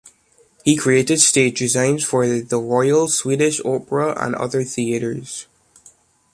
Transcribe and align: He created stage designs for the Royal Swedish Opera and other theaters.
He 0.65 0.75
created 0.75 1.19
stage 1.21 1.59
designs 1.59 2.03
for 2.03 2.25
the 2.25 2.57
Royal 2.57 3.07
Swedish 3.07 3.61
Opera 3.63 4.17
and 4.19 4.33
other 4.33 4.63
theaters. 4.63 5.45